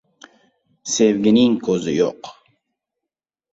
•Sevgining 0.93 1.59
ko‘zi 1.69 1.95
yo‘q. 1.99 2.35